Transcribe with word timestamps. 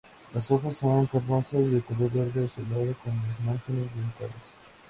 Las 0.33 0.49
hojas 0.49 0.77
son 0.77 1.05
carnosas, 1.05 1.69
de 1.69 1.79
color 1.81 2.09
verde 2.11 2.45
azulado 2.45 2.91
con 3.03 3.15
los 3.29 3.39
márgenes 3.45 3.85
dentados. 3.95 4.43